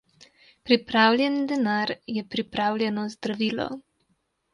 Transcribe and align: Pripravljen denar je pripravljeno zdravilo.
Pripravljen 0.69 1.35
denar 1.51 1.93
je 2.15 2.23
pripravljeno 2.37 3.05
zdravilo. 3.17 3.69